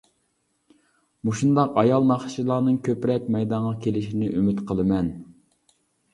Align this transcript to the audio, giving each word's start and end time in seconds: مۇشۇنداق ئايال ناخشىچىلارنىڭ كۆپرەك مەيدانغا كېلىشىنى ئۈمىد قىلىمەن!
مۇشۇنداق 1.29 1.77
ئايال 1.81 2.07
ناخشىچىلارنىڭ 2.13 2.81
كۆپرەك 2.89 3.29
مەيدانغا 3.37 3.75
كېلىشىنى 3.85 4.33
ئۈمىد 4.39 4.67
قىلىمەن! 4.73 5.15